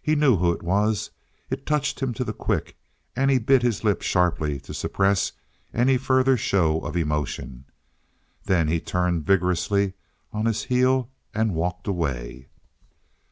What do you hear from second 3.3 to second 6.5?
bit his lip sharply to suppress any further